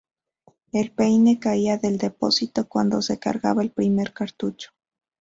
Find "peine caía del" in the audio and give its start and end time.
0.93-1.99